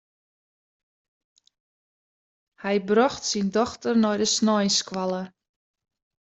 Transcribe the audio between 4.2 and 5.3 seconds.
de sneinsskoalle.